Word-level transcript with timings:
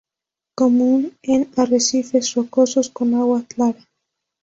Común 0.55 1.15
en 1.21 1.47
arrecifes 1.55 2.33
rocosos 2.33 2.89
con 2.89 3.13
agua 3.13 3.43
clara. 3.45 3.85